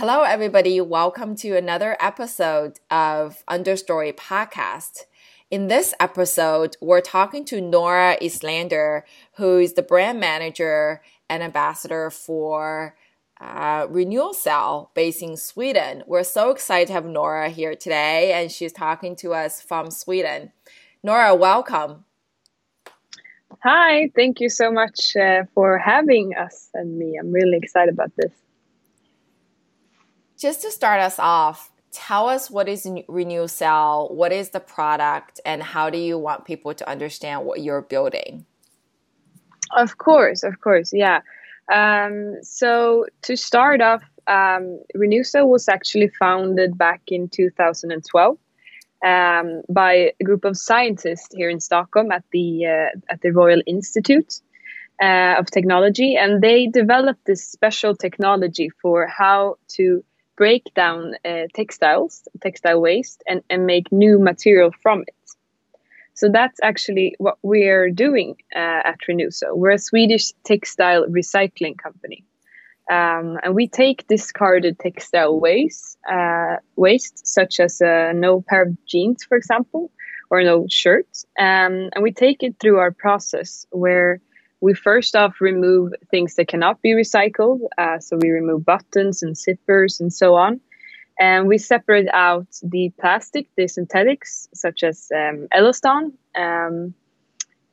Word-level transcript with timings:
Hello, 0.00 0.22
everybody. 0.22 0.80
Welcome 0.80 1.36
to 1.36 1.58
another 1.58 1.94
episode 2.00 2.80
of 2.90 3.44
Understory 3.50 4.14
Podcast. 4.14 5.04
In 5.50 5.66
this 5.68 5.92
episode, 6.00 6.78
we're 6.80 7.02
talking 7.02 7.44
to 7.44 7.60
Nora 7.60 8.16
Eslander, 8.22 9.04
who 9.34 9.58
is 9.58 9.74
the 9.74 9.82
brand 9.82 10.18
manager 10.18 11.02
and 11.28 11.42
ambassador 11.42 12.08
for 12.08 12.96
uh, 13.42 13.88
Renewcell 13.88 14.88
based 14.94 15.20
in 15.20 15.36
Sweden. 15.36 16.02
We're 16.06 16.24
so 16.24 16.48
excited 16.48 16.86
to 16.86 16.94
have 16.94 17.04
Nora 17.04 17.50
here 17.50 17.74
today, 17.74 18.32
and 18.32 18.50
she's 18.50 18.72
talking 18.72 19.14
to 19.16 19.34
us 19.34 19.60
from 19.60 19.90
Sweden. 19.90 20.52
Nora, 21.02 21.34
welcome. 21.34 22.06
Hi, 23.62 24.10
thank 24.16 24.40
you 24.40 24.48
so 24.48 24.72
much 24.72 25.14
uh, 25.14 25.42
for 25.54 25.76
having 25.76 26.34
us 26.36 26.70
and 26.72 26.96
me. 26.96 27.18
I'm 27.20 27.32
really 27.32 27.58
excited 27.58 27.92
about 27.92 28.12
this. 28.16 28.32
Just 30.40 30.62
to 30.62 30.70
start 30.70 31.02
us 31.02 31.18
off, 31.18 31.70
tell 31.92 32.26
us 32.26 32.50
what 32.50 32.66
is 32.66 32.86
Renewcell, 32.86 34.10
what 34.10 34.32
is 34.32 34.48
the 34.50 34.60
product, 34.60 35.38
and 35.44 35.62
how 35.62 35.90
do 35.90 35.98
you 35.98 36.16
want 36.16 36.46
people 36.46 36.72
to 36.72 36.88
understand 36.88 37.44
what 37.44 37.60
you're 37.60 37.82
building? 37.82 38.46
Of 39.76 39.98
course, 39.98 40.42
of 40.42 40.58
course, 40.62 40.94
yeah. 40.94 41.20
Um, 41.70 42.36
so 42.42 43.04
to 43.22 43.36
start 43.36 43.82
off, 43.82 44.02
um, 44.28 44.82
Renewcell 44.96 45.46
was 45.46 45.68
actually 45.68 46.08
founded 46.18 46.78
back 46.78 47.02
in 47.08 47.28
2012 47.28 48.38
um, 49.04 49.62
by 49.68 49.92
a 50.18 50.24
group 50.24 50.46
of 50.46 50.56
scientists 50.56 51.28
here 51.34 51.50
in 51.50 51.60
Stockholm 51.60 52.10
at 52.12 52.24
the 52.32 52.64
uh, 52.64 52.98
at 53.10 53.20
the 53.20 53.30
Royal 53.30 53.60
Institute 53.66 54.40
uh, 55.02 55.34
of 55.38 55.50
Technology, 55.50 56.16
and 56.16 56.40
they 56.40 56.66
developed 56.66 57.26
this 57.26 57.44
special 57.44 57.94
technology 57.94 58.70
for 58.80 59.06
how 59.06 59.56
to 59.76 60.02
break 60.36 60.62
down 60.74 61.14
uh, 61.24 61.46
textiles, 61.54 62.26
textile 62.40 62.80
waste, 62.80 63.22
and, 63.26 63.42
and 63.50 63.66
make 63.66 63.90
new 63.92 64.18
material 64.18 64.72
from 64.82 65.02
it. 65.02 65.14
So 66.14 66.28
that's 66.28 66.60
actually 66.62 67.14
what 67.18 67.38
we're 67.42 67.90
doing 67.90 68.36
uh, 68.54 68.82
at 68.84 68.98
Renewcell. 69.08 69.56
We're 69.56 69.70
a 69.72 69.78
Swedish 69.78 70.32
textile 70.44 71.06
recycling 71.06 71.78
company. 71.78 72.24
Um, 72.90 73.38
and 73.44 73.54
we 73.54 73.68
take 73.68 74.06
discarded 74.08 74.78
textile 74.78 75.38
waste, 75.38 75.96
uh, 76.10 76.56
waste 76.76 77.26
such 77.26 77.60
as 77.60 77.80
uh, 77.80 78.12
no 78.14 78.44
pair 78.48 78.62
of 78.62 78.84
jeans, 78.84 79.22
for 79.22 79.36
example, 79.36 79.92
or 80.28 80.42
no 80.42 80.66
shirt, 80.68 81.06
um, 81.38 81.90
and 81.94 82.02
we 82.02 82.12
take 82.12 82.42
it 82.42 82.56
through 82.58 82.78
our 82.78 82.90
process 82.90 83.66
where 83.70 84.20
we 84.60 84.74
first 84.74 85.16
off 85.16 85.40
remove 85.40 85.92
things 86.10 86.34
that 86.34 86.48
cannot 86.48 86.82
be 86.82 86.90
recycled. 86.90 87.60
Uh, 87.78 87.98
so 87.98 88.16
we 88.16 88.30
remove 88.30 88.64
buttons 88.64 89.22
and 89.22 89.34
zippers 89.34 90.00
and 90.00 90.12
so 90.12 90.34
on. 90.34 90.60
And 91.18 91.46
we 91.46 91.58
separate 91.58 92.08
out 92.12 92.46
the 92.62 92.92
plastic, 92.98 93.46
the 93.56 93.68
synthetics, 93.68 94.48
such 94.54 94.82
as 94.82 95.08
um. 95.12 96.12
Um, 96.34 96.94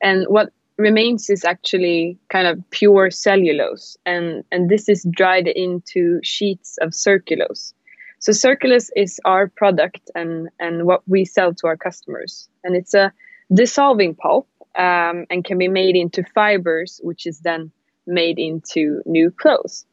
and 0.02 0.26
what 0.28 0.52
remains 0.76 1.28
is 1.30 1.44
actually 1.44 2.18
kind 2.28 2.46
of 2.46 2.62
pure 2.70 3.10
cellulose. 3.10 3.96
And, 4.06 4.44
and 4.52 4.68
this 4.68 4.88
is 4.88 5.06
dried 5.10 5.48
into 5.48 6.20
sheets 6.22 6.78
of 6.80 6.90
circulose. 6.90 7.72
So 8.20 8.32
circulose 8.32 8.90
is 8.96 9.20
our 9.24 9.48
product 9.48 10.10
and, 10.14 10.48
and 10.60 10.84
what 10.84 11.02
we 11.06 11.24
sell 11.24 11.54
to 11.54 11.66
our 11.66 11.76
customers. 11.76 12.48
And 12.64 12.76
it's 12.76 12.94
a 12.94 13.12
dissolving 13.54 14.14
pulp 14.14 14.46
um, 14.76 15.26
and 15.30 15.44
can 15.44 15.58
be 15.58 15.68
made 15.68 15.96
into 15.96 16.22
fibers, 16.34 17.00
which 17.02 17.26
is 17.26 17.40
then 17.40 17.70
made 18.06 18.38
into 18.38 19.02
new 19.06 19.30
clothes. 19.30 19.84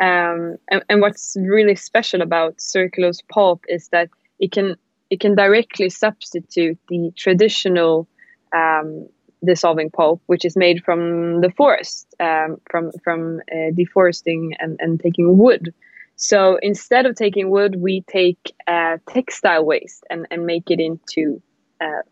Um, 0.00 0.56
and, 0.70 0.82
and, 0.90 1.00
what's 1.00 1.36
really 1.40 1.74
special 1.74 2.20
about 2.20 2.58
circulose 2.58 3.22
pulp 3.28 3.64
is 3.66 3.88
that 3.88 4.10
it 4.38 4.52
can 4.52 4.76
it 5.08 5.20
can 5.20 5.34
directly 5.34 5.88
substitute 5.88 6.78
the 6.88 7.12
traditional 7.16 8.06
um, 8.54 9.08
dissolving 9.42 9.90
pulp, 9.90 10.20
which 10.26 10.44
is 10.44 10.54
made 10.54 10.84
from 10.84 11.40
the 11.40 11.50
forest, 11.50 12.14
um, 12.20 12.58
from 12.70 12.92
from 13.02 13.40
uh, 13.50 13.70
deforesting 13.74 14.52
and, 14.58 14.78
and 14.80 15.00
taking 15.00 15.38
wood. 15.38 15.72
So 16.16 16.58
instead 16.62 17.06
of 17.06 17.14
taking 17.14 17.50
wood, 17.50 17.76
we 17.76 18.02
take 18.02 18.52
uh, 18.66 18.98
textile 19.08 19.64
waste 19.64 20.04
and, 20.10 20.26
and 20.30 20.46
make 20.46 20.70
it 20.70 20.80
into 20.80 21.40
uh, 21.80 22.02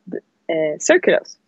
uh. 0.50 1.43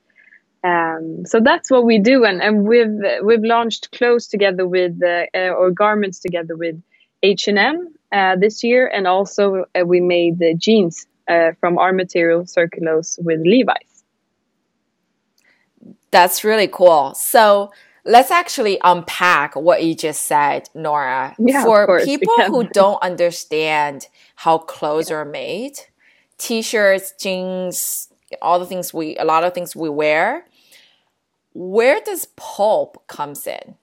Um, 0.66 1.24
so 1.26 1.38
that's 1.40 1.70
what 1.70 1.84
we 1.84 1.98
do, 1.98 2.24
and, 2.24 2.42
and 2.42 2.64
we've 2.64 2.98
we've 3.22 3.44
launched 3.44 3.92
clothes 3.92 4.26
together 4.26 4.66
with 4.66 5.00
uh, 5.02 5.26
uh 5.34 5.50
or 5.50 5.70
garments 5.70 6.18
together 6.18 6.56
with 6.56 6.76
H 7.22 7.46
and 7.46 7.58
M 7.58 7.94
uh, 8.10 8.36
this 8.36 8.64
year, 8.64 8.90
and 8.92 9.06
also 9.06 9.66
uh, 9.78 9.84
we 9.84 10.00
made 10.00 10.38
the 10.38 10.54
jeans 10.54 11.06
uh, 11.28 11.52
from 11.60 11.78
our 11.78 11.92
material 11.92 12.44
circulose 12.44 13.22
with 13.22 13.40
Levi's. 13.44 14.02
That's 16.10 16.42
really 16.42 16.68
cool. 16.68 17.14
So 17.14 17.70
let's 18.04 18.30
actually 18.30 18.78
unpack 18.82 19.54
what 19.54 19.84
you 19.84 19.94
just 19.94 20.22
said, 20.22 20.68
Nora. 20.74 21.36
Yeah, 21.38 21.64
For 21.64 22.00
people 22.04 22.34
who 22.46 22.64
don't 22.68 23.00
understand 23.02 24.08
how 24.36 24.58
clothes 24.58 25.10
are 25.10 25.24
made, 25.24 25.74
t-shirts, 26.38 27.12
jeans, 27.20 28.08
all 28.42 28.58
the 28.58 28.66
things 28.66 28.92
we 28.92 29.16
a 29.16 29.24
lot 29.24 29.44
of 29.44 29.54
things 29.54 29.76
we 29.76 29.88
wear 29.88 30.44
where 31.56 32.00
does 32.04 32.28
pulp 32.36 33.06
comes 33.06 33.46
in? 33.46 33.76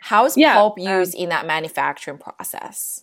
How 0.00 0.24
is 0.24 0.36
yeah, 0.36 0.54
pulp 0.54 0.78
um, 0.78 0.86
used 0.86 1.16
um, 1.16 1.22
in 1.22 1.28
that 1.30 1.46
manufacturing 1.46 2.18
process? 2.18 3.02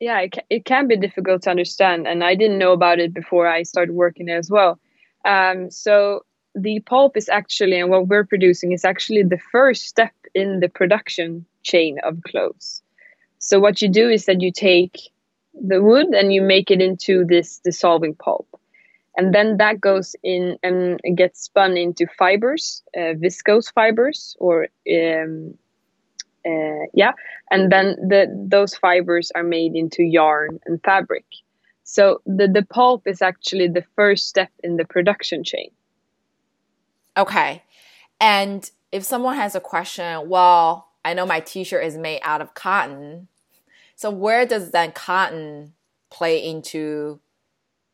Yeah, 0.00 0.20
it, 0.20 0.38
it 0.48 0.64
can 0.64 0.88
be 0.88 0.96
difficult 0.96 1.42
to 1.42 1.50
understand, 1.50 2.08
and 2.08 2.24
I 2.24 2.34
didn't 2.34 2.58
know 2.58 2.72
about 2.72 3.00
it 3.00 3.12
before 3.12 3.46
I 3.46 3.64
started 3.64 3.94
working 3.94 4.26
there 4.26 4.38
as 4.38 4.50
well. 4.50 4.78
Um, 5.26 5.70
so 5.70 6.24
the 6.54 6.80
pulp 6.80 7.18
is 7.18 7.28
actually, 7.28 7.78
and 7.78 7.90
what 7.90 8.08
we're 8.08 8.24
producing 8.24 8.72
is 8.72 8.84
actually 8.84 9.24
the 9.24 9.38
first 9.52 9.86
step 9.86 10.14
in 10.34 10.60
the 10.60 10.68
production 10.68 11.44
chain 11.64 11.98
of 12.02 12.22
clothes. 12.22 12.82
So 13.40 13.60
what 13.60 13.82
you 13.82 13.88
do 13.88 14.08
is 14.08 14.24
that 14.24 14.40
you 14.40 14.50
take 14.50 15.10
the 15.52 15.82
wood 15.82 16.06
and 16.14 16.32
you 16.32 16.40
make 16.40 16.70
it 16.70 16.80
into 16.80 17.26
this 17.26 17.58
dissolving 17.58 18.14
pulp 18.14 18.48
and 19.16 19.34
then 19.34 19.58
that 19.58 19.80
goes 19.80 20.16
in 20.22 20.58
and 20.62 21.00
gets 21.16 21.42
spun 21.44 21.76
into 21.76 22.06
fibers, 22.18 22.82
uh, 22.96 23.14
viscose 23.14 23.72
fibers, 23.72 24.36
or 24.40 24.68
um, 24.90 25.54
uh, 26.46 26.86
yeah, 26.92 27.12
and 27.50 27.70
then 27.70 27.96
the 28.08 28.26
those 28.48 28.74
fibers 28.74 29.30
are 29.34 29.44
made 29.44 29.74
into 29.74 30.02
yarn 30.02 30.58
and 30.66 30.82
fabric. 30.82 31.24
So 31.84 32.22
the 32.26 32.48
the 32.48 32.64
pulp 32.64 33.06
is 33.06 33.22
actually 33.22 33.68
the 33.68 33.84
first 33.94 34.28
step 34.28 34.50
in 34.62 34.76
the 34.76 34.84
production 34.84 35.44
chain. 35.44 35.70
Okay, 37.16 37.62
and 38.20 38.68
if 38.90 39.04
someone 39.04 39.36
has 39.36 39.54
a 39.54 39.60
question, 39.60 40.28
well, 40.28 40.88
I 41.04 41.14
know 41.14 41.26
my 41.26 41.40
T-shirt 41.40 41.84
is 41.84 41.96
made 41.96 42.20
out 42.22 42.40
of 42.40 42.54
cotton, 42.54 43.28
so 43.94 44.10
where 44.10 44.44
does 44.44 44.72
that 44.72 44.94
cotton 44.94 45.74
play 46.10 46.44
into 46.44 47.20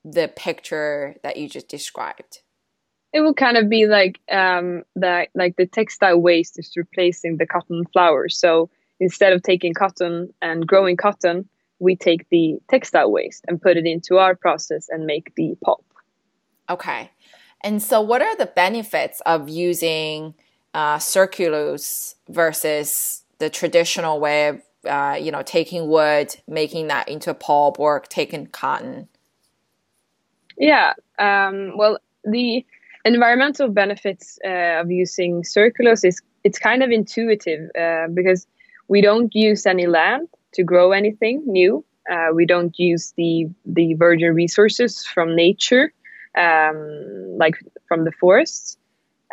the 0.04 0.28
picture 0.28 1.16
that 1.22 1.36
you 1.36 1.48
just 1.48 1.68
described? 1.68 2.40
It 3.12 3.20
will 3.20 3.34
kind 3.34 3.56
of 3.56 3.68
be 3.68 3.86
like 3.86 4.20
um, 4.30 4.84
that, 4.96 5.28
like 5.34 5.56
the 5.56 5.66
textile 5.66 6.20
waste 6.20 6.58
is 6.58 6.72
replacing 6.76 7.36
the 7.36 7.46
cotton 7.46 7.84
flowers. 7.92 8.38
So 8.38 8.70
instead 9.00 9.32
of 9.32 9.42
taking 9.42 9.74
cotton 9.74 10.32
and 10.40 10.66
growing 10.66 10.96
cotton, 10.96 11.48
we 11.80 11.96
take 11.96 12.28
the 12.28 12.58
textile 12.68 13.10
waste 13.10 13.44
and 13.48 13.60
put 13.60 13.76
it 13.76 13.86
into 13.86 14.18
our 14.18 14.36
process 14.36 14.88
and 14.88 15.06
make 15.06 15.34
the 15.34 15.56
pulp. 15.64 15.84
Okay. 16.68 17.10
And 17.62 17.82
so, 17.82 18.00
what 18.00 18.22
are 18.22 18.36
the 18.36 18.46
benefits 18.46 19.20
of 19.26 19.48
using 19.48 20.34
uh, 20.72 20.96
circulose 20.96 22.14
versus 22.28 23.22
the 23.38 23.50
traditional 23.50 24.20
way 24.20 24.48
of, 24.48 24.62
uh, 24.86 25.18
you 25.20 25.30
know, 25.30 25.42
taking 25.42 25.88
wood, 25.88 26.36
making 26.46 26.86
that 26.88 27.08
into 27.08 27.34
pulp, 27.34 27.78
or 27.78 28.00
taking 28.08 28.46
cotton? 28.46 29.08
Yeah. 30.60 30.92
Um, 31.18 31.76
well, 31.76 31.98
the 32.24 32.64
environmental 33.04 33.68
benefits 33.68 34.38
uh, 34.46 34.82
of 34.82 34.90
using 34.92 35.42
circulose 35.42 36.04
is 36.06 36.22
it's 36.44 36.58
kind 36.58 36.82
of 36.84 36.90
intuitive 36.90 37.70
uh, 37.80 38.08
because 38.14 38.46
we 38.88 39.00
don't 39.00 39.34
use 39.34 39.66
any 39.66 39.86
land 39.88 40.28
to 40.54 40.62
grow 40.62 40.92
anything 40.92 41.42
new. 41.46 41.84
Uh, 42.12 42.28
we 42.34 42.46
don't 42.46 42.78
use 42.78 43.14
the 43.16 43.48
the 43.66 43.94
virgin 43.94 44.34
resources 44.34 45.04
from 45.06 45.34
nature, 45.36 45.92
um, 46.36 47.36
like 47.38 47.54
from 47.88 48.04
the 48.04 48.12
forests. 48.12 48.76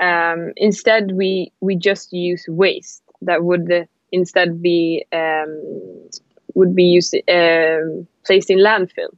Um, 0.01 0.53
instead, 0.57 1.11
we 1.13 1.51
we 1.61 1.75
just 1.75 2.13
use 2.13 2.45
waste 2.47 3.03
that 3.21 3.43
would 3.43 3.71
uh, 3.71 3.85
instead 4.11 4.61
be 4.61 5.05
um, 5.13 6.09
would 6.55 6.75
be 6.75 6.85
used 6.85 7.15
um, 7.29 8.07
placed 8.25 8.49
in 8.49 8.59
landfill. 8.59 9.13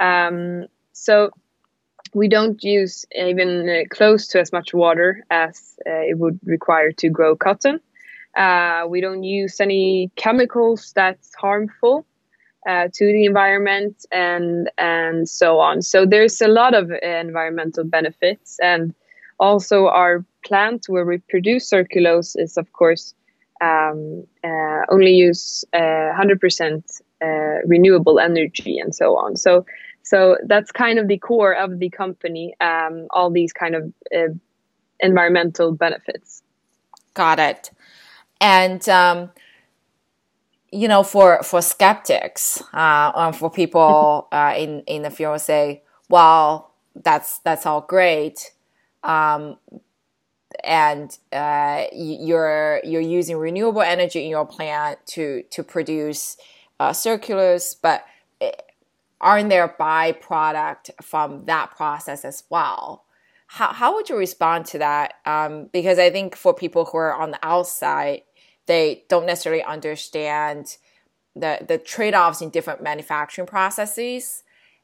Um, 0.00 0.66
so 0.92 1.30
we 2.14 2.28
don't 2.28 2.62
use 2.62 3.04
even 3.14 3.68
uh, 3.68 3.94
close 3.94 4.26
to 4.28 4.40
as 4.40 4.52
much 4.52 4.74
water 4.74 5.24
as 5.30 5.74
uh, 5.86 5.90
it 6.10 6.18
would 6.18 6.38
require 6.44 6.92
to 6.92 7.08
grow 7.08 7.36
cotton. 7.36 7.80
Uh, 8.36 8.84
we 8.88 9.00
don't 9.00 9.22
use 9.22 9.60
any 9.60 10.10
chemicals 10.16 10.92
that's 10.94 11.34
harmful 11.34 12.06
uh, 12.68 12.88
to 12.92 13.06
the 13.06 13.24
environment 13.24 14.04
and 14.12 14.70
and 14.76 15.28
so 15.28 15.58
on. 15.58 15.82
So 15.82 16.04
there's 16.04 16.40
a 16.40 16.48
lot 16.48 16.74
of 16.74 16.90
environmental 17.02 17.84
benefits, 17.84 18.58
and 18.60 18.94
also 19.38 19.86
our 19.86 20.24
plant 20.44 20.86
where 20.88 21.04
we 21.04 21.18
produce 21.28 21.70
circulose 21.70 22.34
is 22.38 22.56
of 22.56 22.72
course 22.72 23.14
um, 23.62 24.26
uh, 24.44 24.80
only 24.90 25.12
use 25.12 25.64
uh, 25.72 26.12
hundred 26.12 26.40
percent 26.40 26.84
uh, 27.22 27.62
renewable 27.66 28.18
energy 28.18 28.78
and 28.78 28.94
so 28.94 29.16
on. 29.16 29.36
So 29.36 29.64
so 30.06 30.36
that's 30.46 30.70
kind 30.70 31.00
of 31.00 31.08
the 31.08 31.18
core 31.18 31.52
of 31.52 31.80
the 31.80 31.90
company. 31.90 32.54
Um, 32.60 33.08
all 33.10 33.28
these 33.28 33.52
kind 33.52 33.74
of 33.74 33.92
uh, 34.14 34.28
environmental 35.00 35.72
benefits. 35.72 36.44
Got 37.14 37.40
it. 37.40 37.72
And 38.40 38.88
um, 38.88 39.32
you 40.70 40.86
know, 40.86 41.02
for 41.02 41.42
for 41.42 41.60
skeptics, 41.60 42.62
uh, 42.72 43.10
um, 43.16 43.32
for 43.32 43.50
people 43.50 44.28
uh, 44.32 44.54
in 44.56 44.82
in 44.86 45.02
the 45.02 45.10
field, 45.10 45.40
say, 45.40 45.82
"Well, 46.08 46.72
that's 46.94 47.40
that's 47.40 47.66
all 47.66 47.80
great," 47.80 48.52
um, 49.02 49.56
and 50.62 51.18
uh, 51.32 51.86
you're 51.92 52.80
you're 52.84 53.00
using 53.00 53.38
renewable 53.38 53.82
energy 53.82 54.22
in 54.22 54.30
your 54.30 54.46
plant 54.46 55.04
to 55.06 55.42
to 55.50 55.64
produce 55.64 56.36
uh, 56.78 56.90
circulose, 56.90 57.74
but 57.82 58.04
aren't 59.20 59.50
there 59.50 59.74
byproduct 59.80 60.90
from 61.02 61.44
that 61.46 61.70
process 61.70 62.24
as 62.24 62.44
well? 62.50 63.04
How 63.46 63.72
how 63.72 63.94
would 63.94 64.08
you 64.08 64.16
respond 64.16 64.66
to 64.66 64.78
that? 64.78 65.14
Um, 65.24 65.68
because 65.72 65.98
I 65.98 66.10
think 66.10 66.36
for 66.36 66.52
people 66.54 66.84
who 66.84 66.98
are 66.98 67.14
on 67.14 67.30
the 67.30 67.38
outside, 67.42 68.22
they 68.66 69.04
don't 69.08 69.26
necessarily 69.26 69.62
understand 69.62 70.76
the 71.34 71.64
the 71.66 71.78
trade 71.78 72.14
offs 72.14 72.40
in 72.40 72.50
different 72.50 72.82
manufacturing 72.82 73.46
processes. 73.46 74.42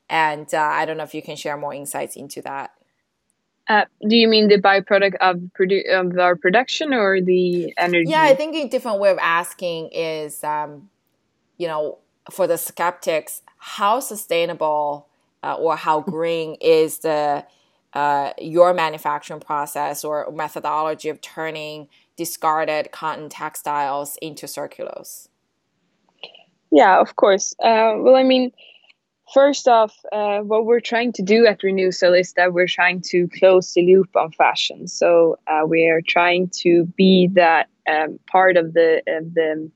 And 0.08 0.52
uh, 0.52 0.58
I 0.61 0.85
don't 0.85 0.96
know 0.96 1.05
if 1.05 1.14
you 1.14 1.23
can 1.23 1.37
share 1.37 1.56
more 1.56 1.75
insights 1.75 2.17
into 2.17 2.43
that. 2.43 2.73
Uh, 3.69 3.85
do 4.06 4.17
you 4.17 4.28
mean 4.28 4.49
the 4.49 4.58
byproduct 4.58 5.14
of, 5.20 5.37
produ- 5.58 5.88
of 5.88 6.19
our 6.19 6.37
production 6.37 6.93
or 6.93 7.20
the 7.20 7.73
energy? 7.78 8.11
Yeah, 8.11 8.23
I 8.23 8.35
think 8.35 8.55
a 8.56 8.69
different 8.69 8.99
way 8.99 9.11
of 9.11 9.19
asking 9.19 9.90
is, 9.93 10.43
um, 10.43 10.90
you 11.58 11.69
know, 11.69 11.99
for 12.31 12.47
the 12.47 12.59
skeptics, 12.59 13.43
how 13.57 14.01
sustainable 14.01 15.09
uh, 15.43 15.55
or 15.55 15.77
how 15.77 16.01
green 16.01 16.57
is 16.61 16.99
the 16.99 17.45
uh, 17.95 18.33
your 18.39 18.73
manufacturing 18.73 19.41
process 19.41 20.05
or 20.05 20.31
methodology 20.33 21.09
of 21.09 21.21
turning 21.21 21.89
discarded 22.17 22.91
cotton 22.91 23.29
textiles 23.29 24.17
into 24.23 24.47
circulose? 24.47 25.29
Yeah, 26.71 27.01
of 27.01 27.17
course. 27.17 27.55
Uh, 27.63 27.95
well, 27.99 28.17
I 28.17 28.23
mean, 28.23 28.51
first 29.35 29.69
off, 29.69 29.95
uh, 30.11 30.39
what 30.39 30.65
we're 30.65 30.81
trying 30.81 31.13
to 31.13 31.23
do 31.23 31.47
at 31.47 31.61
Renewcell 31.61 32.19
is 32.19 32.33
that 32.35 32.55
we're 32.55 32.67
trying 32.67 33.03
to 33.09 33.29
close 33.39 33.73
the 33.75 33.83
loop 33.83 34.17
on 34.17 34.33
fashion. 34.33 34.89
So 34.89 35.39
uh, 35.47 35.67
we 35.67 35.89
are 35.89 36.01
trying 36.01 36.49
to 36.61 36.87
be 36.97 37.29
that 37.35 37.69
um, 37.87 38.19
part 38.27 38.57
of 38.57 38.73
the 38.73 39.03
of 39.07 39.35
the 39.35 39.71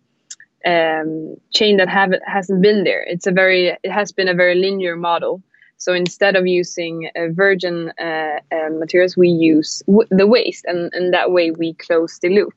um, 0.67 1.37
chain 1.55 1.77
that 1.77 1.89
haven't 1.89 2.23
hasn't 2.27 2.61
been 2.61 2.85
there. 2.85 3.03
It's 3.05 3.27
a 3.27 3.33
very 3.33 3.77
it 3.83 3.91
has 3.91 4.13
been 4.13 4.29
a 4.29 4.35
very 4.35 4.57
linear 4.57 4.97
model. 4.97 5.43
So 5.79 5.93
instead 5.93 6.37
of 6.37 6.47
using 6.47 7.11
uh, 7.15 7.29
virgin 7.33 7.93
uh, 8.01 8.39
uh, 8.51 8.71
materials, 8.71 9.17
we 9.17 9.29
use 9.29 9.83
w- 9.87 10.09
the 10.11 10.27
waste, 10.27 10.65
and, 10.67 10.93
and 10.95 11.13
that 11.13 11.33
way 11.33 11.51
we 11.51 11.75
close 11.75 12.19
the 12.21 12.31
loop. 12.31 12.55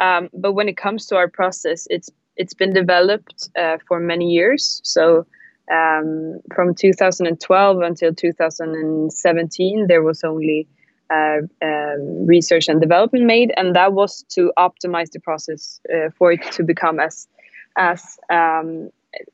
Um, 0.00 0.28
but 0.32 0.52
when 0.52 0.68
it 0.68 0.76
comes 0.76 1.06
to 1.06 1.16
our 1.16 1.28
process, 1.28 1.86
it's 1.90 2.10
it's 2.36 2.54
been 2.54 2.72
developed 2.72 3.50
uh, 3.58 3.78
for 3.86 4.00
many 4.00 4.30
years. 4.30 4.80
So 4.84 5.26
um, 5.70 6.40
from 6.54 6.74
2012 6.74 7.82
until 7.82 8.14
2017, 8.14 9.86
there 9.88 10.02
was 10.02 10.24
only 10.24 10.66
uh, 11.12 11.40
um, 11.62 12.26
research 12.26 12.68
and 12.68 12.80
development 12.80 13.26
made, 13.26 13.52
and 13.56 13.74
that 13.76 13.92
was 13.92 14.24
to 14.30 14.52
optimize 14.56 15.10
the 15.10 15.20
process 15.20 15.80
uh, 15.92 16.10
for 16.16 16.32
it 16.32 16.42
to 16.52 16.62
become 16.62 16.98
as 17.00 17.26
as 17.76 18.18
um, 18.30 18.90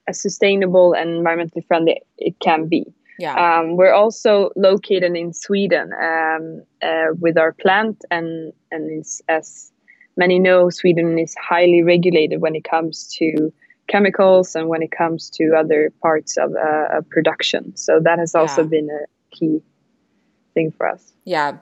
as 0.08 0.20
sustainable 0.20 0.94
and 0.94 1.24
environmentally 1.24 1.66
friendly 1.66 2.00
it 2.18 2.38
can 2.40 2.66
be. 2.68 2.86
Yeah. 3.18 3.34
Um, 3.60 3.76
we're 3.76 3.94
also 3.94 4.50
located 4.56 5.16
in 5.16 5.32
Sweden 5.32 5.90
um, 5.94 6.62
uh, 6.82 7.14
with 7.18 7.38
our 7.38 7.52
plant, 7.52 8.04
and 8.10 8.52
and 8.70 9.04
as 9.28 9.72
many 10.16 10.38
know, 10.38 10.70
Sweden 10.70 11.18
is 11.18 11.34
highly 11.36 11.82
regulated 11.82 12.40
when 12.40 12.54
it 12.54 12.64
comes 12.64 13.06
to 13.18 13.52
chemicals 13.88 14.54
and 14.54 14.68
when 14.68 14.82
it 14.82 14.90
comes 14.90 15.30
to 15.30 15.54
other 15.56 15.92
parts 16.02 16.36
of, 16.36 16.52
uh, 16.56 16.98
of 16.98 17.08
production. 17.08 17.76
So 17.76 18.00
that 18.02 18.18
has 18.18 18.34
also 18.34 18.62
yeah. 18.62 18.68
been 18.68 18.90
a 18.90 19.34
key 19.36 19.62
thing 20.54 20.72
for 20.72 20.88
us. 20.88 21.12
Yeah. 21.24 21.58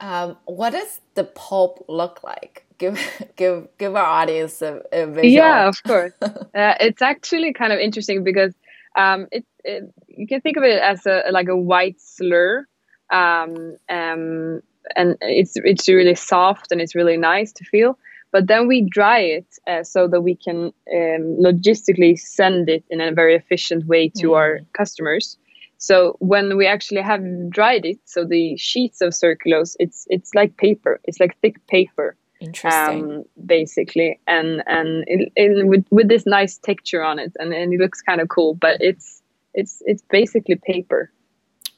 Um, 0.00 0.36
what 0.44 0.70
does 0.70 1.00
the 1.14 1.24
pulp 1.24 1.84
look 1.88 2.22
like? 2.22 2.66
Give 2.78 2.98
give 3.36 3.68
give 3.78 3.96
our 3.96 4.04
audience 4.04 4.62
a, 4.62 4.82
a 4.92 5.06
visual. 5.06 5.32
Yeah, 5.32 5.68
of 5.68 5.82
course. 5.82 6.12
uh, 6.22 6.36
it's 6.54 7.02
actually 7.02 7.52
kind 7.52 7.72
of 7.72 7.78
interesting 7.78 8.24
because 8.24 8.54
um, 8.96 9.26
it, 9.32 9.44
it, 9.64 9.92
you 10.08 10.26
can 10.26 10.40
think 10.40 10.56
of 10.56 10.62
it 10.62 10.80
as 10.80 11.06
a 11.06 11.24
like 11.30 11.48
a 11.48 11.56
white 11.56 12.00
slur, 12.00 12.66
um, 13.10 13.76
um, 13.88 14.60
and 14.96 15.16
it's 15.20 15.56
it's 15.56 15.88
really 15.88 16.14
soft 16.14 16.72
and 16.72 16.80
it's 16.80 16.94
really 16.94 17.16
nice 17.16 17.52
to 17.52 17.64
feel. 17.64 17.98
But 18.32 18.48
then 18.48 18.66
we 18.66 18.80
dry 18.80 19.20
it 19.20 19.46
uh, 19.68 19.84
so 19.84 20.08
that 20.08 20.22
we 20.22 20.34
can 20.34 20.72
um, 20.92 21.36
logistically 21.40 22.18
send 22.18 22.68
it 22.68 22.82
in 22.90 23.00
a 23.00 23.12
very 23.12 23.36
efficient 23.36 23.86
way 23.86 24.08
to 24.16 24.30
mm. 24.30 24.36
our 24.36 24.60
customers. 24.72 25.38
So 25.84 26.16
when 26.18 26.56
we 26.56 26.66
actually 26.66 27.02
have 27.02 27.22
dried 27.50 27.84
it, 27.84 27.98
so 28.06 28.24
the 28.24 28.56
sheets 28.56 29.02
of 29.02 29.12
circulose, 29.12 29.76
it's 29.78 30.06
it's 30.08 30.34
like 30.34 30.56
paper. 30.56 30.98
It's 31.04 31.20
like 31.20 31.38
thick 31.42 31.56
paper. 31.66 32.16
Interesting. 32.40 33.04
Um, 33.04 33.24
basically, 33.44 34.18
and 34.26 34.62
and 34.66 35.04
it, 35.06 35.30
it, 35.36 35.66
with 35.66 35.84
with 35.90 36.08
this 36.08 36.24
nice 36.24 36.56
texture 36.56 37.02
on 37.04 37.18
it, 37.18 37.32
and, 37.38 37.52
and 37.52 37.74
it 37.74 37.80
looks 37.80 38.00
kind 38.00 38.22
of 38.22 38.30
cool. 38.30 38.54
But 38.54 38.78
it's 38.80 39.20
it's 39.52 39.82
it's 39.84 40.02
basically 40.10 40.54
paper. 40.56 41.12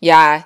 Yeah, 0.00 0.44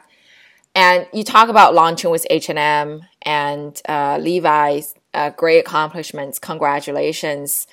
and 0.74 1.06
you 1.12 1.22
talk 1.22 1.50
about 1.50 1.74
launching 1.74 2.10
with 2.10 2.26
H 2.30 2.48
and 2.48 2.58
M 2.58 3.02
and 3.22 3.80
uh, 3.86 4.16
Levi's. 4.18 4.94
Uh, 5.12 5.30
great 5.30 5.58
accomplishments. 5.58 6.38
Congratulations. 6.38 7.66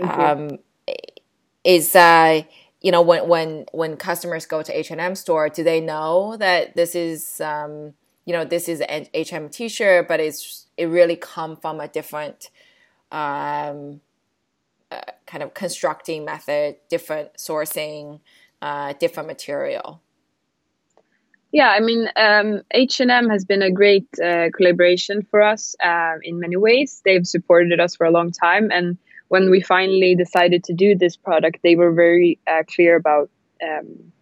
Um, 0.00 0.58
is 1.64 1.96
uh, 1.96 2.42
you 2.86 2.92
know 2.92 3.02
when 3.02 3.26
when 3.26 3.66
when 3.72 3.96
customers 3.96 4.46
go 4.46 4.62
to 4.62 4.78
H 4.78 4.92
and 4.92 5.00
M 5.00 5.16
store, 5.16 5.48
do 5.48 5.64
they 5.64 5.80
know 5.80 6.36
that 6.36 6.76
this 6.76 6.94
is 6.94 7.40
um, 7.40 7.94
you 8.24 8.32
know 8.32 8.44
this 8.44 8.68
is 8.68 8.80
an 8.82 9.08
H 9.12 9.32
M 9.32 9.48
T-shirt, 9.48 10.06
but 10.06 10.20
it's 10.20 10.68
it 10.76 10.86
really 10.86 11.16
come 11.16 11.56
from 11.56 11.80
a 11.80 11.88
different 11.88 12.48
um, 13.10 14.00
uh, 14.92 15.00
kind 15.26 15.42
of 15.42 15.52
constructing 15.52 16.24
method, 16.24 16.76
different 16.88 17.34
sourcing, 17.38 18.20
uh, 18.62 18.92
different 19.00 19.26
material. 19.26 20.00
Yeah, 21.50 21.70
I 21.70 21.80
mean, 21.80 22.08
H&M 22.70 23.30
has 23.30 23.44
been 23.44 23.62
a 23.62 23.70
great 23.70 24.06
uh, 24.22 24.50
collaboration 24.56 25.26
for 25.28 25.42
us 25.42 25.74
uh, 25.82 26.14
in 26.22 26.38
many 26.38 26.56
ways. 26.56 27.02
They've 27.04 27.26
supported 27.26 27.80
us 27.80 27.96
for 27.96 28.06
a 28.06 28.12
long 28.12 28.30
time, 28.30 28.70
and 28.70 28.96
when 29.28 29.50
we 29.50 29.60
finally 29.60 30.14
decided 30.14 30.64
to 30.64 30.72
do 30.72 30.96
this 30.96 31.16
product, 31.16 31.58
they 31.62 31.76
were 31.76 31.92
very 31.92 32.38
uh, 32.46 32.62
clear 32.74 32.96
about 32.96 33.30
um, 33.62 34.12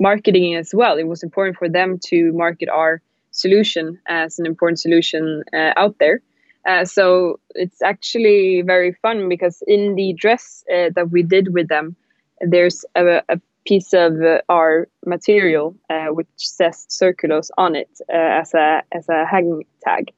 marketing 0.00 0.54
as 0.54 0.70
well. 0.74 0.96
It 0.96 1.06
was 1.06 1.22
important 1.22 1.56
for 1.56 1.68
them 1.68 1.98
to 2.06 2.32
market 2.32 2.68
our 2.68 3.00
solution 3.30 3.98
as 4.08 4.38
an 4.38 4.46
important 4.46 4.80
solution 4.80 5.42
uh, 5.52 5.72
out 5.76 5.96
there. 5.98 6.20
Uh, 6.66 6.84
so 6.84 7.40
it's 7.54 7.80
actually 7.82 8.62
very 8.62 8.92
fun 8.92 9.28
because 9.28 9.62
in 9.66 9.94
the 9.94 10.12
dress 10.12 10.64
uh, 10.72 10.90
that 10.94 11.10
we 11.10 11.22
did 11.22 11.54
with 11.54 11.68
them, 11.68 11.96
there's 12.40 12.84
a, 12.94 13.22
a 13.28 13.40
piece 13.66 13.92
of 13.92 14.14
our 14.48 14.88
material 15.06 15.76
uh, 15.88 16.06
which 16.06 16.28
says 16.36 16.86
circulose 16.90 17.50
on 17.56 17.76
it 17.76 17.90
uh, 18.12 18.40
as 18.42 18.54
a 18.54 18.82
as 18.92 19.08
a 19.08 19.26
hang 19.26 19.62
tag. 19.82 20.10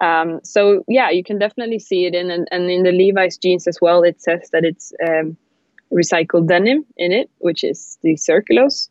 Um, 0.00 0.40
so 0.42 0.84
yeah, 0.88 1.10
you 1.10 1.24
can 1.24 1.38
definitely 1.38 1.78
see 1.78 2.04
it 2.06 2.14
in 2.14 2.30
and, 2.30 2.46
and 2.50 2.70
in 2.70 2.82
the 2.82 2.92
Levi's 2.92 3.38
jeans 3.38 3.66
as 3.66 3.78
well. 3.80 4.02
It 4.02 4.20
says 4.20 4.50
that 4.52 4.64
it's 4.64 4.92
um, 5.06 5.36
recycled 5.92 6.48
denim 6.48 6.84
in 6.96 7.12
it, 7.12 7.30
which 7.38 7.64
is 7.64 7.98
the 8.02 8.14
circulose. 8.14 8.88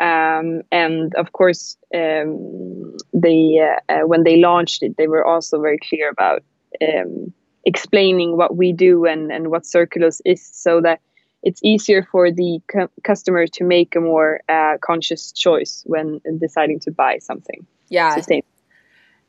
Um, 0.00 0.62
and 0.70 1.14
of 1.16 1.32
course, 1.32 1.76
um, 1.94 2.96
they 3.12 3.58
uh, 3.60 3.92
uh, 3.92 4.06
when 4.06 4.22
they 4.24 4.36
launched 4.36 4.82
it, 4.82 4.96
they 4.96 5.08
were 5.08 5.26
also 5.26 5.60
very 5.60 5.78
clear 5.78 6.08
about 6.08 6.42
um, 6.82 7.32
explaining 7.64 8.36
what 8.36 8.56
we 8.56 8.72
do 8.72 9.04
and, 9.06 9.32
and 9.32 9.48
what 9.48 9.64
Circulose 9.64 10.20
is, 10.24 10.48
so 10.52 10.80
that 10.80 11.00
it's 11.42 11.60
easier 11.64 12.06
for 12.10 12.30
the 12.30 12.60
cu- 12.68 12.90
customer 13.02 13.46
to 13.46 13.64
make 13.64 13.96
a 13.96 14.00
more 14.00 14.40
uh, 14.48 14.76
conscious 14.80 15.32
choice 15.32 15.82
when 15.86 16.20
deciding 16.38 16.78
to 16.80 16.90
buy 16.92 17.18
something. 17.18 17.66
Yeah. 17.88 18.14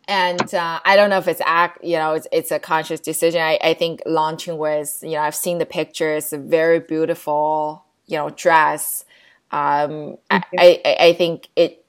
And 0.09 0.55
uh, 0.55 0.79
I 0.83 0.95
don't 0.95 1.11
know 1.11 1.19
if 1.19 1.27
it's 1.27 1.41
act, 1.45 1.83
you 1.83 1.95
know, 1.95 2.13
it's, 2.13 2.27
it's 2.31 2.49
a 2.49 2.57
conscious 2.57 2.99
decision. 2.99 3.41
I, 3.41 3.59
I 3.61 3.73
think 3.75 4.01
launching 4.07 4.57
was, 4.57 5.03
you 5.03 5.11
know, 5.11 5.19
I've 5.19 5.35
seen 5.35 5.59
the 5.59 5.67
pictures, 5.67 6.33
a 6.33 6.39
very 6.39 6.79
beautiful, 6.79 7.85
you 8.07 8.17
know, 8.17 8.31
dress. 8.31 9.05
Um, 9.51 10.17
I, 10.31 10.41
I, 10.57 10.95
I 10.99 11.13
think 11.13 11.49
it, 11.55 11.85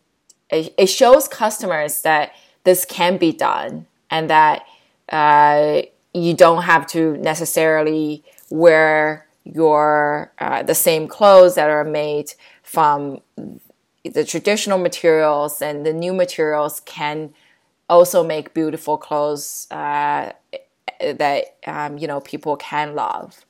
it 0.51 0.89
shows 0.89 1.29
customers 1.29 2.03
that 2.03 2.33
this 2.65 2.85
can 2.85 3.17
be 3.17 3.33
done 3.33 3.87
and 4.11 4.29
that 4.29 4.67
uh, 5.09 5.81
you 6.13 6.35
don't 6.35 6.65
have 6.65 6.87
to 6.89 7.17
necessarily 7.17 8.23
wear 8.51 9.27
your 9.45 10.31
uh, 10.39 10.63
the 10.63 10.75
same 10.75 11.09
clothes 11.09 11.55
that 11.55 11.71
are 11.71 11.85
made 11.85 12.35
from 12.63 13.23
the 14.05 14.25
traditional 14.25 14.77
materials 14.77 15.63
and 15.63 15.87
the 15.87 15.93
new 15.95 16.13
materials 16.13 16.81
can 16.81 17.33
also 17.91 18.25
make 18.25 18.55
beautiful 18.55 18.97
clothes 18.97 19.67
uh, 19.71 20.31
that 21.01 21.57
um, 21.67 21.99
you 21.99 22.07
know 22.07 22.21
people 22.21 22.57
can 22.57 22.95
love. 22.95 23.45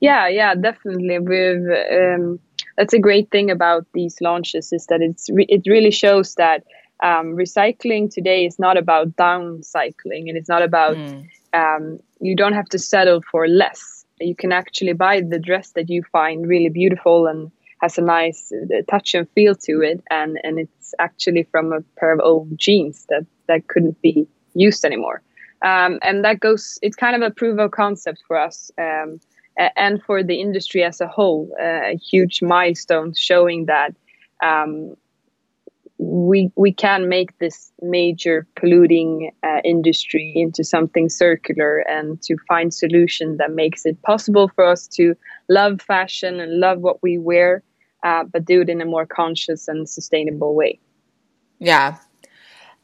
Yeah, 0.00 0.26
yeah, 0.26 0.54
definitely. 0.56 1.18
With 1.20 1.62
um, 1.92 2.40
that's 2.76 2.94
a 2.94 2.98
great 2.98 3.30
thing 3.30 3.50
about 3.50 3.86
these 3.94 4.20
launches 4.20 4.72
is 4.72 4.86
that 4.86 5.00
it's 5.00 5.30
re- 5.30 5.46
it 5.48 5.62
really 5.66 5.92
shows 5.92 6.34
that 6.34 6.64
um, 7.02 7.36
recycling 7.36 8.10
today 8.10 8.46
is 8.46 8.58
not 8.58 8.76
about 8.76 9.16
downcycling 9.16 10.28
and 10.28 10.36
it's 10.36 10.48
not 10.48 10.62
about 10.62 10.96
mm. 10.96 11.28
um, 11.52 12.00
you 12.20 12.34
don't 12.34 12.54
have 12.54 12.68
to 12.70 12.78
settle 12.78 13.22
for 13.30 13.46
less. 13.46 14.04
You 14.20 14.34
can 14.34 14.52
actually 14.52 14.92
buy 14.92 15.20
the 15.20 15.38
dress 15.38 15.72
that 15.72 15.90
you 15.90 16.02
find 16.12 16.46
really 16.46 16.68
beautiful 16.68 17.26
and 17.26 17.50
has 17.82 17.98
a 17.98 18.02
nice 18.02 18.52
uh, 18.52 18.82
touch 18.88 19.14
and 19.14 19.28
feel 19.30 19.54
to 19.56 19.82
it, 19.82 20.02
and 20.10 20.38
and 20.42 20.58
it's 20.58 20.94
actually 20.98 21.42
from 21.50 21.72
a 21.72 21.80
pair 21.98 22.12
of 22.12 22.20
old 22.22 22.56
jeans 22.56 23.06
that 23.08 23.26
that 23.48 23.68
couldn't 23.68 24.00
be 24.02 24.26
used 24.54 24.84
anymore. 24.84 25.22
Um, 25.64 25.98
and 26.02 26.24
that 26.24 26.40
goes. 26.40 26.78
It's 26.82 26.96
kind 26.96 27.16
of 27.16 27.22
a 27.22 27.34
proof 27.34 27.58
of 27.58 27.70
concept 27.70 28.22
for 28.26 28.36
us. 28.36 28.70
Um, 28.78 29.20
and 29.76 30.02
for 30.02 30.22
the 30.22 30.40
industry 30.40 30.82
as 30.82 31.00
a 31.00 31.06
whole, 31.06 31.54
uh, 31.60 31.92
a 31.92 31.96
huge 31.96 32.40
milestone 32.42 33.12
showing 33.14 33.66
that 33.66 33.94
um, 34.42 34.96
we 35.98 36.50
we 36.56 36.72
can 36.72 37.08
make 37.08 37.38
this 37.38 37.70
major 37.80 38.46
polluting 38.56 39.30
uh, 39.44 39.60
industry 39.64 40.32
into 40.34 40.64
something 40.64 41.08
circular 41.08 41.78
and 41.88 42.20
to 42.22 42.36
find 42.48 42.74
solution 42.74 43.36
that 43.36 43.52
makes 43.52 43.84
it 43.84 44.00
possible 44.02 44.50
for 44.54 44.64
us 44.64 44.88
to 44.88 45.14
love 45.48 45.80
fashion 45.80 46.40
and 46.40 46.58
love 46.58 46.80
what 46.80 47.02
we 47.02 47.18
wear 47.18 47.62
uh, 48.02 48.24
but 48.24 48.44
do 48.44 48.62
it 48.62 48.68
in 48.68 48.80
a 48.80 48.84
more 48.84 49.06
conscious 49.06 49.68
and 49.68 49.88
sustainable 49.88 50.54
way. 50.54 50.78
Yeah. 51.58 51.96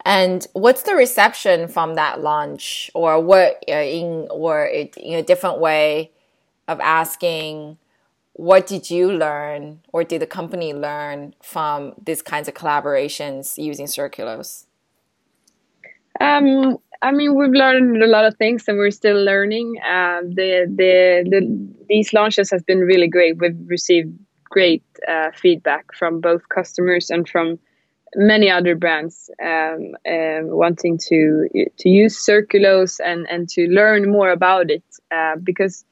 And 0.04 0.46
what's 0.52 0.82
the 0.82 0.94
reception 0.94 1.68
from 1.68 1.94
that 1.94 2.20
launch, 2.20 2.90
or 2.94 3.20
what 3.20 3.62
uh, 3.68 3.72
in 3.72 4.28
or 4.30 4.64
in 4.66 5.14
a 5.14 5.22
different 5.22 5.58
way 5.58 6.12
of 6.66 6.80
asking, 6.80 7.78
what 8.34 8.66
did 8.66 8.90
you 8.90 9.12
learn, 9.12 9.80
or 9.92 10.04
did 10.04 10.22
the 10.22 10.26
company 10.26 10.72
learn 10.72 11.34
from 11.42 11.94
these 12.02 12.22
kinds 12.22 12.48
of 12.48 12.54
collaborations 12.54 13.62
using 13.62 13.86
Circulose? 13.86 14.66
Um, 16.20 16.78
I 17.02 17.12
mean, 17.12 17.34
we've 17.34 17.50
learned 17.50 18.02
a 18.02 18.06
lot 18.06 18.24
of 18.24 18.36
things, 18.36 18.64
and 18.66 18.78
we're 18.78 18.90
still 18.90 19.22
learning. 19.22 19.78
Uh, 19.84 20.20
the, 20.22 20.66
the 20.74 21.28
the 21.28 21.68
these 21.88 22.12
launches 22.12 22.50
have 22.50 22.64
been 22.66 22.80
really 22.80 23.08
great. 23.08 23.38
We've 23.38 23.58
received 23.66 24.16
great 24.44 24.82
uh, 25.06 25.30
feedback 25.32 25.92
from 25.94 26.20
both 26.20 26.48
customers 26.48 27.10
and 27.10 27.28
from 27.28 27.58
many 28.16 28.50
other 28.50 28.74
brands 28.74 29.30
um, 29.42 29.94
um, 30.08 30.48
wanting 30.48 30.98
to 31.08 31.48
to 31.78 31.88
use 31.88 32.16
Circulose 32.16 33.00
and 33.04 33.26
and 33.28 33.48
to 33.50 33.68
learn 33.68 34.10
more 34.10 34.30
about 34.30 34.70
it 34.70 34.84
uh, 35.10 35.36
because 35.42 35.84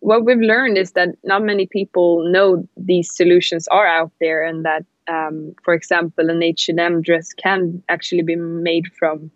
what 0.00 0.24
we've 0.24 0.38
learned 0.38 0.76
is 0.76 0.92
that 0.92 1.08
not 1.24 1.42
many 1.42 1.66
people 1.66 2.30
know 2.30 2.68
these 2.76 3.14
solutions 3.14 3.66
are 3.68 3.86
out 3.86 4.12
there 4.20 4.42
and 4.42 4.64
that 4.64 4.84
um, 5.08 5.54
for 5.64 5.74
example 5.74 6.30
an 6.30 6.42
H&M 6.42 7.02
dress 7.02 7.32
can 7.32 7.82
actually 7.88 8.22
be 8.22 8.36
made 8.36 8.86
from 8.98 9.30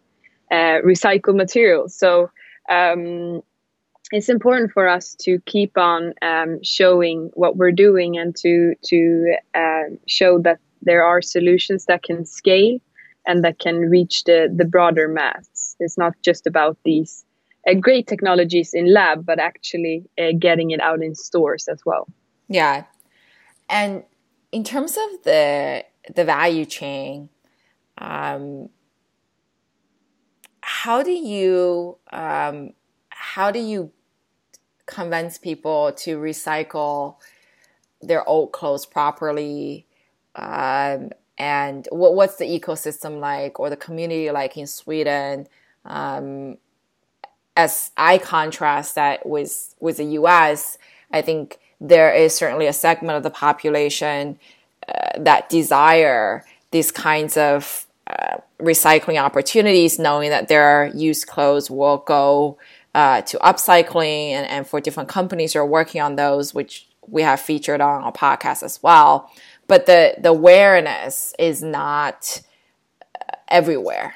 uh, 0.51 0.81
recycled 0.85 1.37
materials 1.37 1.95
so 1.95 2.31
um, 2.71 3.43
it's 4.13 4.29
important 4.29 4.73
for 4.73 4.89
us 4.89 5.15
to 5.21 5.39
keep 5.47 5.77
on 5.77 6.15
um, 6.23 6.63
showing 6.63 7.31
what 7.35 7.57
we're 7.57 7.73
doing 7.73 8.17
and 8.17 8.35
to 8.37 8.75
to 8.85 9.35
uh, 9.55 9.85
show 10.07 10.39
that 10.41 10.59
there 10.83 11.05
are 11.05 11.23
solutions 11.23 11.87
that 11.87 12.03
can 12.03 12.25
scale 12.25 12.79
and 13.27 13.45
that 13.45 13.59
can 13.59 13.77
reach 13.79 14.25
the 14.25 14.53
the 14.55 14.65
broader 14.65 15.09
mass. 15.09 15.77
It's 15.81 15.99
not 15.99 16.15
just 16.23 16.47
about 16.47 16.79
these 16.85 17.25
uh, 17.69 17.75
great 17.75 18.07
technologies 18.07 18.73
in 18.73 18.93
lab, 18.93 19.27
but 19.27 19.39
actually 19.39 20.05
uh, 20.19 20.33
getting 20.39 20.71
it 20.71 20.81
out 20.81 21.03
in 21.03 21.15
stores 21.15 21.69
as 21.69 21.81
well. 21.85 22.09
Yeah, 22.49 22.85
and 23.69 24.05
in 24.53 24.65
terms 24.65 24.97
of 24.97 25.23
the 25.25 25.85
the 26.15 26.25
value 26.25 26.65
chain, 26.65 27.29
um, 27.99 28.71
how 30.61 31.03
do 31.03 31.13
you 31.13 31.99
um, 32.13 32.71
how 33.11 33.51
do 33.51 33.59
you 33.59 33.93
convince 34.87 35.37
people 35.37 35.93
to 35.93 36.19
recycle 36.19 37.17
their 38.01 38.27
old 38.27 38.53
clothes 38.53 38.87
properly 38.87 39.88
um, 40.39 41.11
and 41.37 41.89
what, 41.91 42.15
what's 42.15 42.37
the 42.37 42.45
ecosystem 42.45 43.21
like 43.21 43.61
or 43.61 43.71
the 43.71 43.77
community 43.77 44.31
like 44.31 44.57
in 44.57 44.67
sweden 44.67 45.47
um, 45.85 46.57
as 47.57 47.91
i 47.97 48.19
contrast 48.19 48.95
that 48.95 49.27
with 49.27 49.75
with 49.81 49.97
the 49.97 50.05
us 50.05 50.79
i 51.13 51.21
think 51.21 51.59
there 51.81 52.13
is 52.13 52.35
certainly 52.35 52.67
a 52.67 52.73
segment 52.73 53.17
of 53.17 53.23
the 53.23 53.31
population 53.31 54.39
uh, 54.89 55.11
that 55.19 55.49
desire 55.49 56.45
these 56.71 56.91
kinds 56.91 57.37
of 57.37 57.87
uh, 58.09 58.39
recycling 58.61 59.21
opportunities 59.21 59.99
knowing 59.99 60.31
that 60.31 60.49
their 60.49 60.91
used 60.95 61.27
clothes 61.27 61.71
will 61.71 61.99
go 61.99 62.59
uh, 62.95 63.23
to 63.23 63.37
upcycling 63.39 64.31
and, 64.31 64.47
and 64.47 64.67
for 64.67 64.81
different 64.81 65.09
companies 65.09 65.53
who 65.53 65.59
are 65.61 65.67
working 65.67 66.01
on 66.01 66.17
those, 66.17 66.55
which 66.55 66.89
we 67.07 67.23
have 67.23 67.41
featured 67.41 67.81
on 67.81 68.03
our 68.03 68.13
podcast 68.13 68.63
as 68.63 68.83
well. 68.83 69.31
But 69.69 69.87
the, 69.87 70.15
the 70.19 70.31
awareness 70.31 71.35
is 71.39 71.63
not 71.63 72.41
uh, 73.15 73.37
everywhere. 73.49 74.15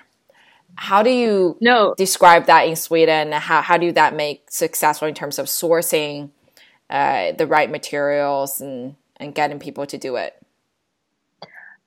How 0.74 1.02
do 1.02 1.10
you 1.10 1.56
no. 1.60 1.94
describe 1.96 2.46
that 2.46 2.66
in 2.66 2.74
Sweden? 2.74 3.32
How, 3.32 3.62
how 3.62 3.76
do 3.76 3.92
that 3.92 4.16
make 4.16 4.50
successful 4.50 5.06
in 5.06 5.14
terms 5.14 5.38
of 5.38 5.46
sourcing 5.46 6.30
uh, 6.88 7.32
the 7.32 7.46
right 7.46 7.70
materials 7.70 8.60
and, 8.60 8.96
and 9.16 9.34
getting 9.34 9.58
people 9.58 9.86
to 9.86 9.98
do 9.98 10.16
it? 10.16 10.34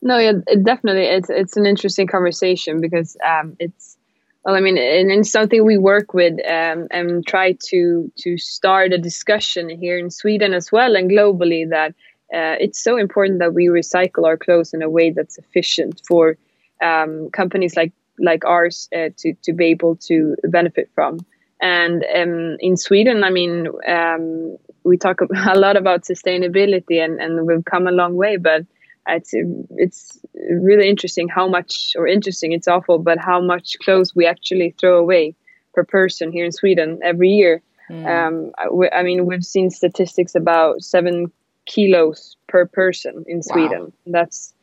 No, 0.02 0.20
yeah, 0.20 0.34
it 0.46 0.64
definitely. 0.64 1.06
It's 1.06 1.32
it's 1.32 1.58
an 1.58 1.66
interesting 1.66 2.06
conversation 2.06 2.80
because 2.80 3.18
um, 3.26 3.56
it's 3.60 3.98
well, 4.44 4.56
I 4.56 4.60
mean, 4.60 4.78
and 4.78 5.12
it's 5.12 5.32
something 5.32 5.66
we 5.66 5.80
work 5.80 6.14
with 6.14 6.34
um, 6.46 6.88
and 6.92 7.26
try 7.26 7.58
to 7.70 8.12
to 8.20 8.38
start 8.38 8.94
a 8.94 9.00
discussion 9.00 9.68
here 9.68 9.98
in 9.98 10.12
Sweden 10.12 10.54
as 10.54 10.72
well 10.72 10.96
and 10.96 11.10
globally 11.10 11.68
that 11.72 11.96
uh, 12.36 12.58
it's 12.60 12.84
so 12.84 12.98
important 12.98 13.40
that 13.40 13.54
we 13.54 13.68
recycle 13.68 14.26
our 14.26 14.38
clothes 14.38 14.74
in 14.74 14.82
a 14.82 14.90
way 14.90 15.10
that's 15.12 15.38
efficient 15.38 16.02
for 16.06 16.38
um, 16.84 17.30
companies 17.32 17.76
like 17.76 17.94
like 18.20 18.44
ours 18.46 18.90
uh, 18.94 19.10
to 19.18 19.34
to 19.44 19.54
be 19.54 19.66
able 19.66 19.96
to 19.96 20.36
benefit 20.44 20.90
from. 20.94 21.20
And 21.62 22.06
um, 22.14 22.58
in 22.60 22.76
Sweden, 22.76 23.24
I 23.24 23.30
mean, 23.30 23.70
um, 23.88 24.58
we 24.84 24.98
talk 24.98 25.22
a 25.48 25.58
lot 25.58 25.78
about 25.78 26.04
sustainability 26.04 27.04
and, 27.04 27.22
and 27.22 27.48
we've 27.48 27.64
come 27.64 27.88
a 27.88 27.92
long 27.92 28.16
way, 28.16 28.36
but 28.36 28.66
it's 29.08 29.34
it's 29.78 30.20
really 30.50 30.90
interesting 30.90 31.28
how 31.28 31.48
much 31.48 31.94
or 31.96 32.08
interesting 32.08 32.52
it's 32.52 32.68
awful 32.68 32.98
but 32.98 33.20
how 33.20 33.40
much 33.40 33.78
clothes 33.84 34.16
we 34.16 34.26
actually 34.26 34.74
throw 34.80 34.98
away 34.98 35.36
per 35.74 35.84
person 35.84 36.32
here 36.32 36.44
in 36.44 36.52
sweden 36.52 37.00
every 37.04 37.30
year 37.30 37.62
mm. 37.90 38.06
um, 38.08 38.52
I, 38.58 39.00
I, 39.00 39.04
mean 39.04 39.28
we've 39.28 39.46
seen 39.46 39.70
statistics 39.70 40.34
about 40.34 40.82
seven 40.82 41.32
kilos 41.66 42.38
per 42.48 42.66
person 42.66 43.24
in 43.28 43.42
sweden 43.42 43.82
wow. 43.82 43.92
that's 44.08 44.54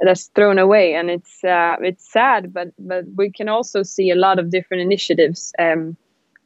that's 0.00 0.28
thrown 0.34 0.58
away 0.58 0.94
and 0.94 1.10
it's 1.10 1.44
uh, 1.44 1.76
it's 1.80 2.10
sad 2.10 2.52
but 2.52 2.68
but 2.78 3.04
we 3.16 3.30
can 3.30 3.48
also 3.48 3.82
see 3.82 4.10
a 4.10 4.14
lot 4.14 4.38
of 4.38 4.50
different 4.50 4.82
initiatives 4.82 5.52
um, 5.58 5.96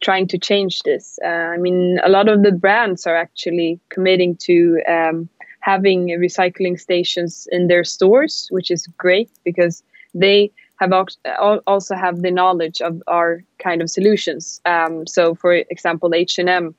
trying 0.02 0.26
to 0.26 0.38
change 0.38 0.82
this 0.82 1.18
uh, 1.24 1.52
i 1.54 1.56
mean 1.56 1.98
a 2.04 2.08
lot 2.08 2.28
of 2.28 2.42
the 2.42 2.52
brands 2.52 3.06
are 3.06 3.16
actually 3.16 3.78
committing 3.90 4.36
to 4.36 4.80
um, 4.88 5.28
having 5.64 6.08
recycling 6.08 6.78
stations 6.78 7.48
in 7.50 7.68
their 7.68 7.84
stores, 7.84 8.48
which 8.50 8.70
is 8.70 8.86
great 8.98 9.30
because 9.44 9.82
they 10.14 10.52
have 10.78 10.92
also 11.66 11.94
have 11.94 12.20
the 12.20 12.30
knowledge 12.30 12.82
of 12.82 13.02
our 13.06 13.42
kind 13.58 13.80
of 13.80 13.88
solutions. 13.88 14.60
Um, 14.66 15.06
so, 15.06 15.34
for 15.34 15.54
example, 15.54 16.14
H 16.14 16.38
and 16.38 16.50
M, 16.50 16.74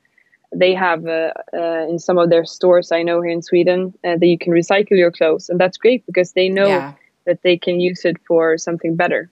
they 0.54 0.74
have 0.74 1.06
uh, 1.06 1.32
uh, 1.52 1.86
in 1.88 1.98
some 1.98 2.18
of 2.18 2.30
their 2.30 2.44
stores 2.44 2.92
I 2.92 3.02
know 3.02 3.20
here 3.20 3.32
in 3.32 3.42
Sweden 3.42 3.94
uh, 4.04 4.16
that 4.16 4.26
you 4.26 4.38
can 4.38 4.52
recycle 4.52 4.96
your 4.96 5.10
clothes, 5.10 5.48
and 5.48 5.60
that's 5.60 5.76
great 5.76 6.04
because 6.06 6.32
they 6.32 6.48
know 6.48 6.66
yeah. 6.66 6.92
that 7.24 7.42
they 7.42 7.56
can 7.56 7.80
use 7.80 8.04
it 8.04 8.16
for 8.26 8.56
something 8.58 8.96
better. 8.96 9.30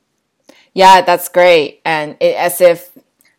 Yeah, 0.74 1.02
that's 1.02 1.28
great. 1.28 1.80
And 1.84 2.16
it, 2.20 2.36
as 2.36 2.60
if 2.60 2.90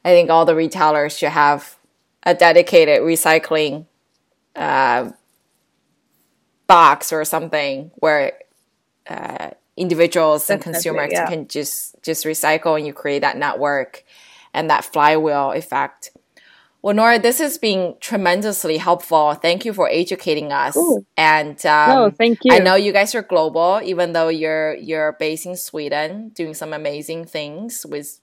I 0.03 0.09
think 0.09 0.29
all 0.29 0.45
the 0.45 0.55
retailers 0.55 1.17
should 1.17 1.29
have 1.29 1.77
a 2.23 2.33
dedicated 2.33 3.01
recycling 3.01 3.85
uh, 4.55 5.11
box 6.67 7.11
or 7.11 7.25
something 7.25 7.91
where 7.95 8.33
uh, 9.07 9.51
individuals 9.77 10.49
and 10.49 10.61
consumers 10.61 11.11
yeah. 11.11 11.27
can 11.27 11.47
just 11.47 11.95
just 12.01 12.25
recycle 12.25 12.77
and 12.77 12.87
you 12.87 12.93
create 12.93 13.19
that 13.19 13.37
network 13.37 14.03
and 14.53 14.69
that 14.69 14.85
flywheel 14.85 15.51
effect. 15.51 16.11
Well, 16.85 16.93
Nora, 16.93 17.17
this 17.17 17.39
has 17.39 17.57
been 17.57 17.95
tremendously 17.99 18.77
helpful. 18.77 19.33
Thank 19.33 19.65
you 19.65 19.73
for 19.73 19.89
educating 19.91 20.51
us. 20.51 20.75
Cool. 20.75 21.03
And 21.17 21.57
um, 21.65 21.89
no, 21.89 22.11
thank 22.11 22.37
you. 22.43 22.53
I 22.53 22.59
know 22.59 22.75
you 22.75 22.93
guys 22.93 23.15
are 23.15 23.23
global, 23.23 23.81
even 23.83 24.13
though 24.13 24.27
you're 24.27 24.75
you're 24.75 25.13
based 25.13 25.47
in 25.47 25.55
Sweden, 25.55 26.29
doing 26.35 26.53
some 26.53 26.73
amazing 26.73 27.25
things 27.25 27.87
with 27.87 28.21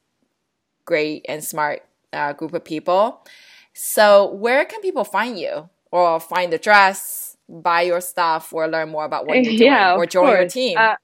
great 0.84 1.26
and 1.28 1.42
smart 1.42 1.82
uh, 2.12 2.34
group 2.34 2.54
of 2.54 2.64
people. 2.64 3.26
So, 3.74 4.30
where 4.32 4.64
can 4.64 4.80
people 4.80 5.02
find 5.02 5.36
you, 5.36 5.68
or 5.90 6.20
find 6.20 6.52
the 6.52 6.58
dress, 6.58 7.36
buy 7.48 7.82
your 7.82 8.00
stuff, 8.00 8.52
or 8.52 8.68
learn 8.68 8.90
more 8.90 9.06
about 9.06 9.26
what 9.26 9.38
you're 9.42 9.44
doing, 9.58 9.72
yeah, 9.72 9.96
or 9.96 10.06
join 10.06 10.26
course. 10.26 10.38
your 10.38 10.48
team? 10.48 10.78
Uh, 10.78 10.94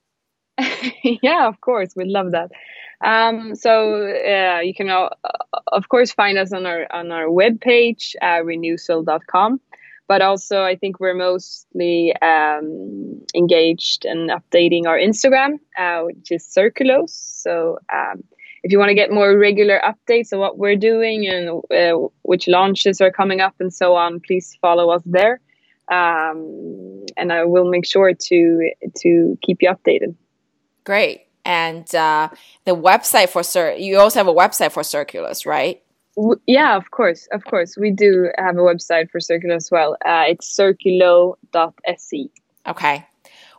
yeah, 1.21 1.45
of 1.49 1.59
course, 1.59 1.93
we'd 1.93 2.07
love 2.07 2.31
that. 2.31 2.51
Um, 3.03 3.55
so 3.55 4.05
uh, 4.05 4.59
you 4.59 4.73
can, 4.73 4.89
uh, 4.89 5.09
of 5.67 5.89
course, 5.89 6.11
find 6.11 6.37
us 6.37 6.51
on 6.51 6.65
our 6.65 6.87
on 6.91 7.11
our 7.11 7.27
webpage, 7.27 8.15
uh, 8.21 8.41
renewcell.com. 8.43 9.61
But 10.07 10.23
also, 10.23 10.63
I 10.63 10.75
think 10.75 10.99
we're 10.99 11.13
mostly 11.13 12.13
um, 12.21 13.21
engaged 13.35 14.05
in 14.05 14.29
updating 14.29 14.87
our 14.87 14.97
Instagram, 14.97 15.59
uh, 15.77 16.01
which 16.01 16.31
is 16.31 16.43
Circulose. 16.43 17.11
So 17.11 17.77
um, 17.93 18.23
if 18.63 18.71
you 18.71 18.79
want 18.79 18.89
to 18.89 18.95
get 18.95 19.11
more 19.11 19.37
regular 19.37 19.79
updates 19.85 20.33
of 20.33 20.39
what 20.39 20.57
we're 20.57 20.75
doing 20.75 21.27
and 21.27 21.61
uh, 21.71 22.07
which 22.23 22.47
launches 22.47 22.99
are 23.01 23.11
coming 23.11 23.39
up 23.39 23.53
and 23.59 23.71
so 23.71 23.95
on, 23.95 24.19
please 24.19 24.57
follow 24.61 24.89
us 24.89 25.03
there. 25.05 25.39
Um, 25.91 27.05
and 27.15 27.31
I 27.31 27.45
will 27.45 27.69
make 27.69 27.85
sure 27.85 28.13
to 28.13 28.71
to 28.97 29.37
keep 29.43 29.61
you 29.61 29.71
updated. 29.71 30.15
Great. 30.83 31.28
And 31.45 31.93
uh, 31.95 32.29
the 32.65 32.75
website 32.75 33.29
for 33.29 33.43
Cir, 33.43 33.73
you 33.73 33.97
also 33.97 34.19
have 34.19 34.27
a 34.27 34.33
website 34.33 34.71
for 34.71 34.83
Circulose, 34.83 35.45
right? 35.45 35.81
yeah, 36.47 36.75
of 36.75 36.91
course, 36.91 37.27
of 37.31 37.45
course, 37.45 37.77
we 37.77 37.91
do 37.91 38.29
have 38.37 38.57
a 38.57 38.61
website 38.61 39.09
for 39.09 39.19
Circulose 39.19 39.55
as 39.55 39.71
well. 39.71 39.93
Uh, 40.05 40.25
it's 40.27 40.57
circulo.se. 40.57 42.29
Okay. 42.67 43.05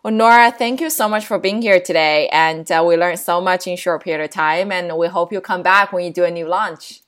Well, 0.02 0.14
Nora, 0.14 0.50
thank 0.50 0.80
you 0.80 0.88
so 0.88 1.08
much 1.08 1.26
for 1.26 1.38
being 1.38 1.60
here 1.60 1.80
today, 1.80 2.28
and 2.32 2.70
uh, 2.70 2.82
we 2.86 2.96
learned 2.96 3.18
so 3.18 3.40
much 3.40 3.66
in 3.66 3.76
short 3.76 4.02
period 4.02 4.24
of 4.24 4.30
time, 4.30 4.72
and 4.72 4.96
we 4.96 5.08
hope 5.08 5.32
you 5.32 5.40
come 5.40 5.62
back 5.62 5.92
when 5.92 6.04
you 6.04 6.12
do 6.12 6.24
a 6.24 6.30
new 6.30 6.46
launch. 6.46 7.00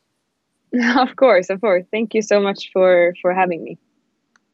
Of 0.97 1.17
course, 1.17 1.51
of 1.51 1.61
course. 1.61 1.85
Thank 1.91 2.15
you 2.15 2.23
so 2.23 2.41
much 2.41 2.71
for 2.73 3.15
for 3.21 3.35
having 3.35 3.63
me. 3.63 3.79